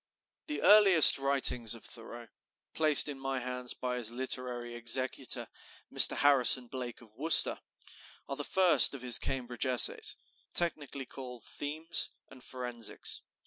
[0.47, 2.25] The earliest writings of Thoreau,
[2.73, 5.47] placed in my hands by his literary executor,
[5.93, 6.17] Mr.
[6.17, 7.59] Harrison Blake of Worcester,
[8.27, 10.15] are the first of his Cambridge essays,
[10.55, 13.21] technically called "themes" and "forensics."